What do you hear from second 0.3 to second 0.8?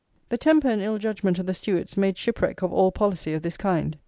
temper